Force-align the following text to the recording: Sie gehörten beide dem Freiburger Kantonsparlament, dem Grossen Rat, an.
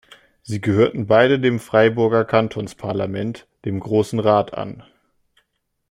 Sie 0.41 0.59
gehörten 0.59 1.05
beide 1.05 1.39
dem 1.39 1.59
Freiburger 1.59 2.25
Kantonsparlament, 2.25 3.45
dem 3.65 3.79
Grossen 3.79 4.17
Rat, 4.19 4.51
an. 4.51 4.81